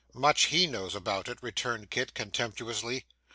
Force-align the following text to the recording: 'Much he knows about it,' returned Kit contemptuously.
'Much 0.15 0.45
he 0.47 0.65
knows 0.65 0.95
about 0.95 1.27
it,' 1.27 1.37
returned 1.43 1.91
Kit 1.91 2.15
contemptuously. 2.15 3.05